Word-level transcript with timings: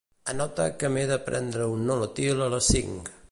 Anota 0.31 0.65
que 0.83 0.89
m'he 0.95 1.03
de 1.11 1.19
prendre 1.27 1.69
un 1.75 1.85
Nolotil 1.91 2.45
a 2.49 2.51
les 2.57 2.73
cinc. 2.77 3.19